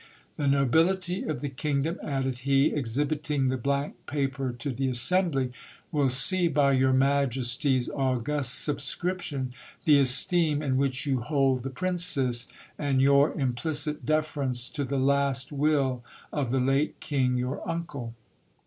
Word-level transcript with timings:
The 0.35 0.47
nobility 0.47 1.21
of 1.25 1.41
the 1.41 1.49
kingdom, 1.49 1.99
added 2.01 2.39
he, 2.39 2.71
exhibiting 2.73 3.49
the 3.49 3.55
blank 3.55 4.07
paper 4.07 4.51
to 4.51 4.71
the 4.71 4.87
assembly, 4.87 5.51
will 5.91 6.09
see 6.09 6.47
by 6.47 6.71
your 6.71 6.91
majesty's 6.91 7.87
august 7.87 8.63
subscription, 8.63 9.53
the 9.85 9.99
esteem 9.99 10.63
in 10.63 10.75
which 10.77 11.05
you 11.05 11.19
hold 11.19 11.61
the 11.61 11.69
princess, 11.69 12.47
and 12.79 12.99
your 12.99 13.33
implicit 13.33 14.03
deference 14.03 14.69
to 14.69 14.83
the 14.83 14.97
last 14.97 15.51
will 15.51 16.03
of 16.33 16.49
the 16.49 16.59
late 16.59 16.99
king 16.99 17.37
your 17.37 17.61
uncle. 17.69 18.15